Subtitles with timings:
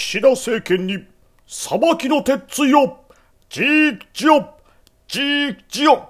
[0.00, 1.06] 岸田政権に
[1.46, 3.04] 裁きの鉄槌を、
[3.50, 4.54] じーくじよ、
[5.06, 6.08] じーくじよ。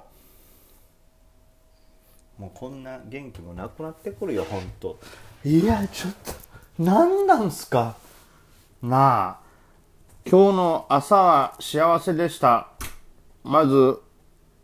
[2.38, 4.96] もうこんな元気もなくなってくるよ本当。
[5.44, 6.32] いやちょっと
[6.78, 7.96] 何なんすか？
[8.80, 9.38] なあ。
[10.24, 12.68] 今日の朝は幸せでした。
[13.42, 13.98] まず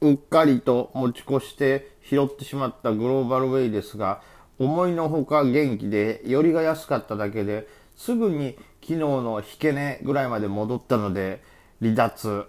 [0.02, 4.22] うっかりと持ち越して拾ってしまったグローバルウェイですが
[4.60, 7.66] 思いのほか元気でよりが安かっただけで
[7.96, 11.42] すぐに昨日の引け値ぐらいまで戻ったので
[11.80, 12.46] 離脱。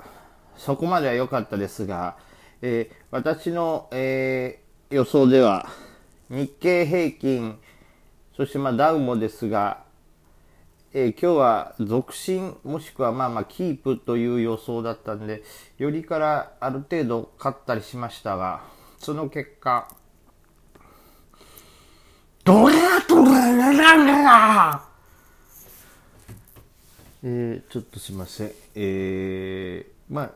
[0.58, 2.18] そこまでは良かったですが、
[2.62, 5.68] えー私の、えー予想では
[6.30, 7.60] 日経平均
[8.38, 9.84] そしてまあダウもですが、
[10.94, 15.44] えー今日は続伸もしくはまあまあキープという予想だったんで
[15.78, 18.62] よりからある程度勝ったりしましたが
[18.98, 19.88] その結果
[22.44, 23.30] どれだとれ
[23.78, 24.88] だ
[27.24, 28.52] えー、ちょっとすいません。
[28.76, 30.32] えー、まあ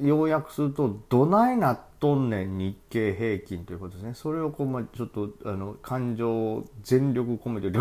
[0.00, 4.14] 要約すると「どないなっとんねん日経平均」ということですね。
[4.14, 7.70] それをこう、まあ、ちょっとあの感情を全力込めて「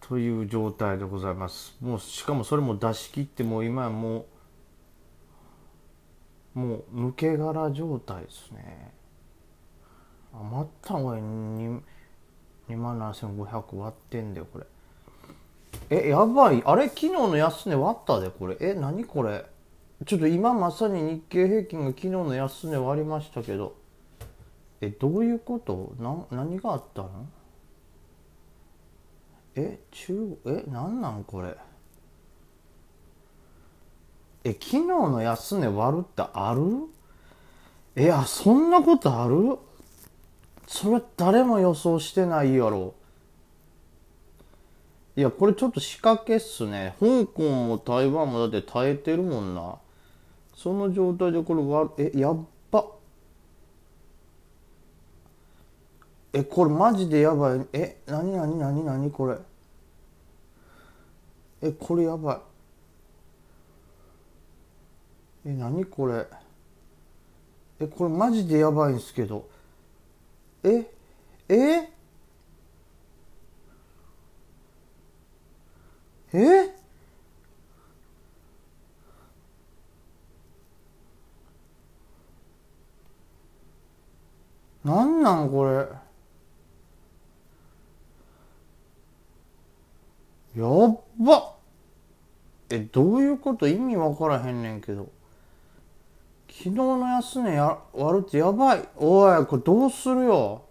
[0.00, 1.76] という状態でございます。
[1.80, 4.26] もうしかもそれも出し切ってもう今はも
[6.54, 8.92] うもう抜け殻状態ですね。
[10.32, 11.82] あまた俺2万
[13.12, 14.66] 7500割ってんだよこれ
[15.90, 19.44] えやばいあれ昨日の安値割ったでこれえ何これ
[20.04, 23.76] ちょっと今まさに日経平均が昨日の安値割りましたけど
[24.80, 27.26] えどういうことな何があったの
[29.54, 31.56] え中えなんなんこれ
[34.44, 36.62] え昨日の安値割るってある
[37.96, 39.58] えあそんなことある
[40.66, 42.94] それ誰も予想してないやろ。
[45.16, 46.94] いやこれちょっと仕掛けっすね。
[47.00, 49.76] 香港も台湾もだって耐えてるもんな。
[50.54, 52.38] その状態でこれ割るえやっ
[52.70, 52.84] ば。
[56.32, 57.66] えこれマジでやばい？
[57.72, 59.38] えなになになになにこれ？
[61.62, 62.38] えこれやばい。
[65.48, 66.26] えなにこれ？
[67.80, 69.48] えこれマジでやばいんすけど。
[70.68, 70.84] え
[71.48, 71.88] え？
[76.32, 76.74] え？
[84.84, 85.86] なんなんこれ？
[90.60, 91.54] やっば！
[92.70, 93.68] えどういうこと？
[93.68, 95.08] 意味わからへんねんけど。
[96.58, 98.88] 昨日の安値や割るってやばい。
[98.96, 100.64] おいこれどうするよ。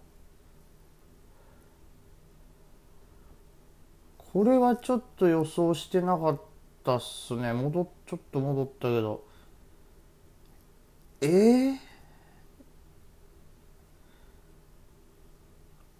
[4.18, 6.40] これはちょっと予想してなかっ
[6.84, 7.52] たっすね。
[7.52, 9.24] 戻っちょっと戻ったけど。
[11.20, 11.76] えー、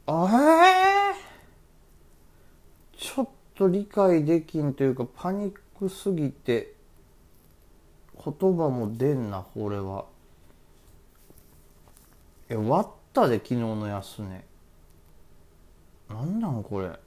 [0.06, 6.75] あえー、ちょっと理解できんというかパニックすぎて。
[8.24, 10.06] 言葉も出んなこれは。
[12.48, 14.44] え割ったで昨日の安値。
[16.08, 16.98] なんなんこれ。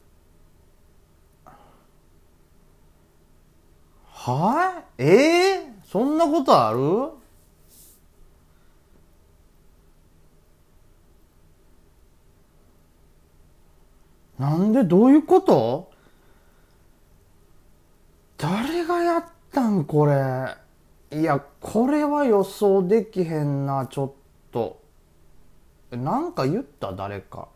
[4.12, 7.12] はいえー、そんなことある？
[14.38, 14.84] なんで？
[14.84, 15.92] どういうこと？
[18.38, 20.56] 誰がやったんこれ？
[21.12, 24.12] いやこれは予想できへんなちょっ
[24.52, 24.80] と。
[25.92, 27.48] なんか言った誰か。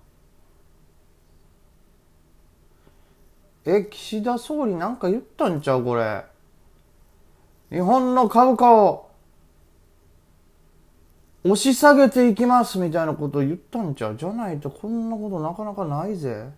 [3.65, 6.25] え岸田総理なんか言ったんちゃうこれ。
[7.71, 9.09] 日本の株価を。
[11.45, 14.15] 押し下げていきますみたいなことを言ったんちゃう。
[14.17, 16.49] じゃないとこんなことなかなかないぜ。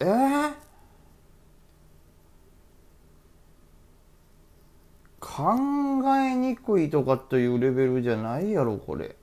[0.00, 0.54] えー、
[5.34, 5.56] 考
[6.18, 9.16] えにくいとかというレベルじゃないやろこれ。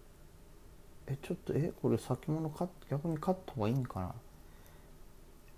[1.05, 3.99] えちょっとえこれ先物買逆に買った方がいいんか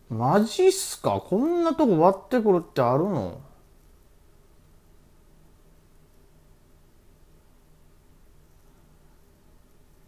[0.09, 0.17] な？
[0.17, 1.21] マジっすか？
[1.25, 3.39] こんなとこ割ってくるってあるの？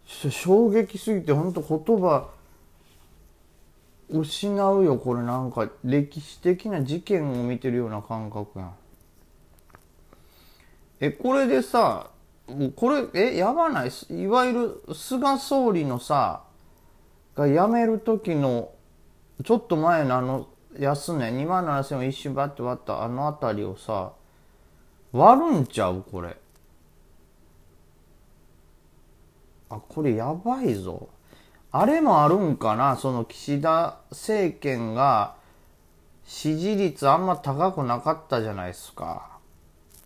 [0.06, 2.28] ちょ衝撃すぎて本当言葉
[4.10, 5.22] 失うよこれ。
[5.22, 8.74] なんか歴史的な事件を見てるような感覚やん。
[11.04, 12.08] えこれでさ
[12.76, 13.90] これえやばない？
[14.10, 16.44] いわゆる菅総理のさ
[17.34, 18.70] が辞める時の
[19.44, 20.48] ちょっと前のあの
[20.78, 24.12] 安値2万7000を一瞬バッて割ったあの辺りをさ
[25.12, 26.02] 割るんちゃう？
[26.10, 26.36] これ。
[29.68, 31.08] あこれやばいぞ。
[31.70, 32.96] あれもあるんかな？
[32.96, 35.36] その岸田政権が
[36.24, 39.33] 支持率あんま高くなかったじゃないですか。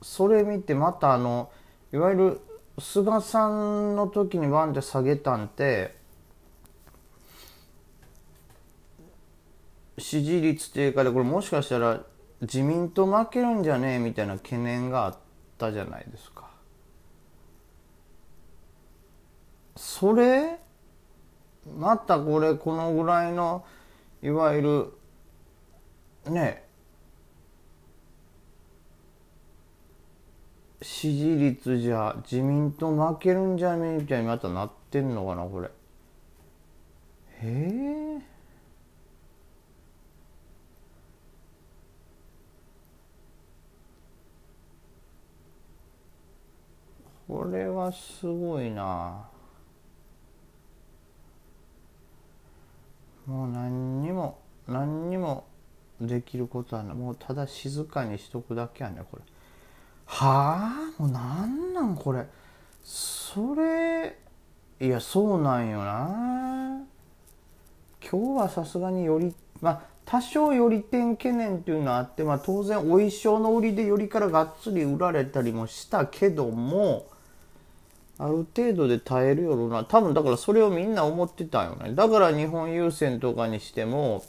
[0.02, 1.50] それ見てまたあの
[1.92, 2.40] いわゆる
[2.78, 5.96] 菅さんの時にバンって下げたんて
[9.98, 12.00] 支持率っていうかでこれもしかしたら
[12.40, 15.18] 自民党負けるんじゃねえみたいな懸念があっ
[15.58, 16.48] たじゃないですか。
[19.74, 20.58] それ
[21.76, 23.64] またこれこのぐらいの
[24.22, 24.92] いわゆ
[26.26, 26.67] るね
[30.80, 35.68] 支持率じゃ自民党負けるんじゃねえみたいにまたなってんのかなこれ。
[35.68, 35.70] へ
[37.42, 38.38] え。
[47.26, 49.28] これはすごいな。
[53.26, 55.44] もう何にも何にも
[56.00, 56.96] できることはない。
[56.96, 59.22] もうただ静かにしとくだけやねこれ。
[60.20, 61.00] はあ？
[61.00, 62.26] もうなんなんこれ。
[62.82, 64.16] それ
[64.80, 66.80] いやそうなんよな。
[68.02, 77.06] 今日はさすがによりまあ多少より点懸念っていうのはあって、まあ、当然お衣装の売りでよりからがっつり売られたりもしたけども
[78.18, 79.84] ある程度で耐えるよろな。
[79.84, 81.94] 多分だからそれをみんな思ってたよね。
[81.94, 84.24] だから日本郵船とかにしても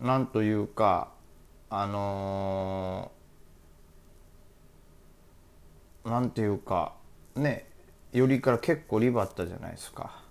[0.00, 1.08] なんというか
[1.68, 3.23] あのー、
[6.04, 6.94] なんていうか
[7.34, 7.66] ね
[8.12, 10.22] よりから結構リバったじゃないですか。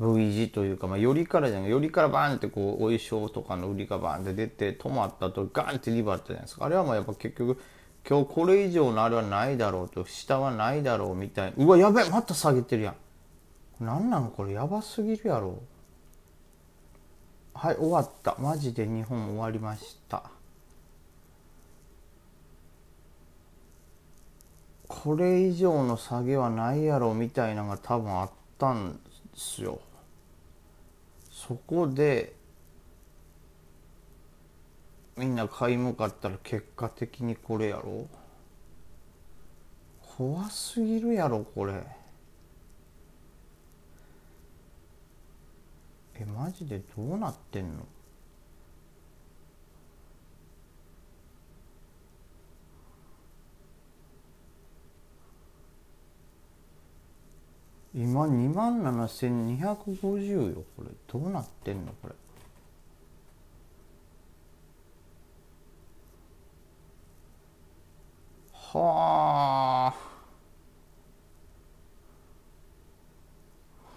[0.00, 6.64] V 字というか、まあ、よりからじゃないよりからバーンってこうお衣装とかの売りがバーンって出て止まったとガンってリバったじゃないですか。
[6.64, 7.60] あれはまあやっぱ結局
[8.08, 12.94] 今日これ以上のあれはないだろうと下はないだろうみたいうわやべえまた下げてるや
[13.80, 13.84] ん。
[13.84, 15.62] なんなんこれやばすぎるやろ。
[17.54, 18.36] はい終わった。
[18.40, 20.24] マジで日本終わりました。
[25.04, 28.98] これ以上の下げはないやろみたいなのが多分あったんで
[29.36, 29.78] すよ。
[31.30, 32.32] そこで
[35.18, 38.06] みんな買い向かったら結果的にこれやろ？
[40.16, 41.74] 怖すぎるやろこれ。
[46.14, 47.86] えマジでどうなってんの？
[57.94, 60.90] 今2万7250よこれ。
[61.06, 62.14] どうなってんのこれ。
[68.52, 69.94] は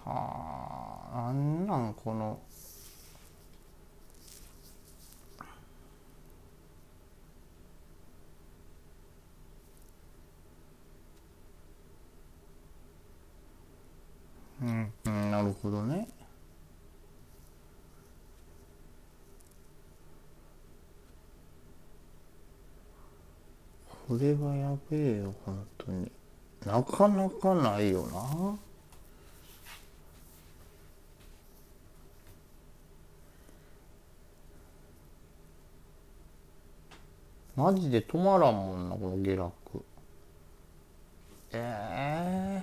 [0.04, 2.38] あはあなんなんこの
[14.60, 16.08] うん、うん、なるほどね。
[24.08, 26.10] これはやべえよ本当に。
[26.64, 28.58] なかなかないよな。
[37.58, 39.52] マジで止まらんもんなこの下落
[41.52, 42.62] え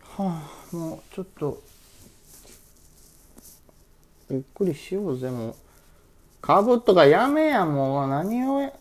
[0.00, 1.62] ー、はあもうちょっと
[4.30, 5.54] ゆっくりしようぜ、もう。
[6.42, 8.08] 株とかやめや、もう。
[8.08, 8.72] 何をや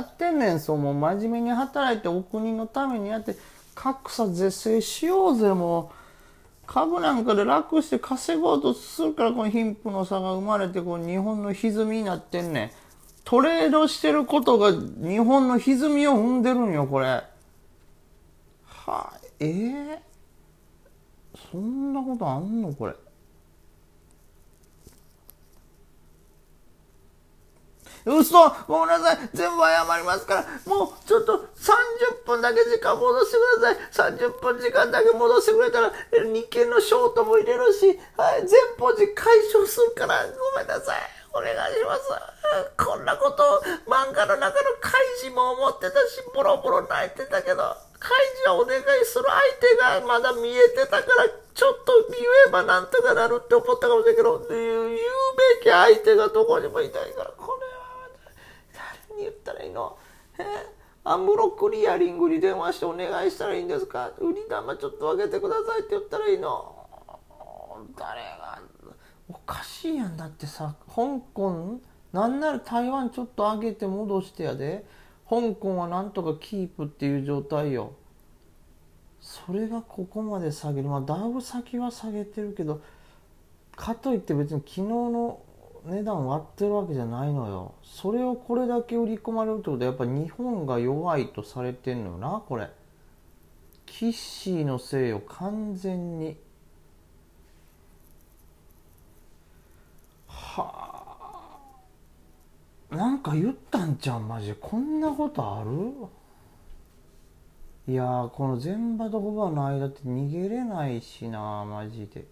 [0.00, 0.78] ってんねん、そう。
[0.78, 3.36] もう真面目に働いてお国のためにやって、
[3.74, 6.66] 格差是正しようぜ、もう。
[6.66, 12.70] 株なんかで楽して稼ごうとするから、この貧富の差が生まれて、この日本の歪みになってんねん。
[13.24, 17.06] トレードしてることが日本の歪みを生んでるんよ、これ。
[17.06, 17.24] は
[18.86, 19.98] あ、ええー、
[21.50, 22.94] そんなことあんのこれ。
[28.04, 28.50] 嘘！
[28.66, 29.18] ごめんなさい。
[29.32, 30.42] 全部謝りますから。
[30.66, 34.18] もうちょっと30分だけ時間戻してください。
[34.18, 41.00] 30分時間だけ戻してくれたら日経のショートも入れるし、はい、全ポジ解消するからごめんなさい。
[41.34, 42.02] お願いします。
[42.76, 47.76] こんなこと漫画の中の怪人も思ってたしボロボロ泣いてたけど。
[48.02, 48.10] 怪
[48.42, 51.04] 人はお願いする相手がまだ見えてたから
[51.54, 52.18] ちょっと言
[52.48, 54.98] えばなんとかなるって思ったかもしれんけど言うべ
[55.62, 59.96] き相手がどこにもいないからこれは誰に言ったらいいの？
[60.38, 60.42] え？
[61.04, 64.10] アンブロクリアリングに電話してお願いしたらいいんですか？
[64.18, 66.74] 売り玉ちょっと分けてくださいって言ったらいいの？
[67.96, 68.60] 誰が？
[69.28, 71.80] おかしいやんだってさ香港
[72.12, 74.84] なんなら台湾ちょっと上げて戻してやで
[75.32, 77.94] 香港はなんとかキープっていう状態よ。
[79.18, 80.88] それがここまで下げる。
[80.90, 82.82] まあだいぶ先は下げてるけど
[83.74, 85.40] かといって別に昨日の
[85.86, 87.72] 値段割ってるわけじゃないのよ。
[87.82, 92.68] それをこれだけ売り込まれるってことはやっぱ日本が弱いとされてんのよなこれ。
[93.86, 96.36] キッシーのせいよ完全に。
[100.28, 100.91] はあ。
[102.92, 105.70] なんか言ったんじゃんマジでこんなことある？
[107.88, 112.26] いやーこの全場とホバの間って逃げれないしなマジで。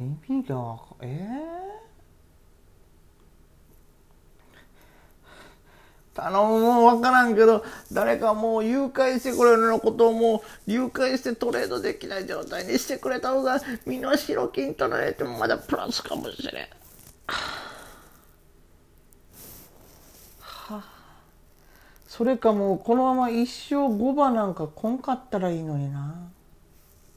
[0.00, 0.96] 意味がわか？
[1.00, 1.87] えー、
[6.18, 14.18] 頼むもう分からんけど誰かもう誘拐してくれるのことをもう誘拐してトレードできない状態にしてくれた方が身代
[14.52, 16.66] 金取られてもまだプラスかもしれん。
[20.40, 20.84] はあ、
[22.08, 26.32] それかもうこのまま一生5番なんかこんかったらいいのにな。